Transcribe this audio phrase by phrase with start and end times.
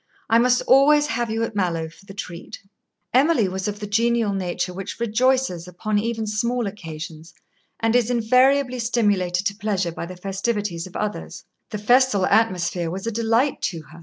[0.31, 2.63] I must always have you at Mallowe for the treat."
[3.13, 7.35] Emily was of the genial nature which rejoices upon even small occasions,
[7.79, 11.43] and is invariably stimulated to pleasure by the festivities of others.
[11.69, 13.99] The festal atmosphere was a delight to her.